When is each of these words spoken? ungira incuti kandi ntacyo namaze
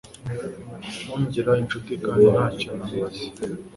ungira 1.15 1.51
incuti 1.61 1.93
kandi 2.05 2.25
ntacyo 2.35 2.69
namaze 2.77 3.23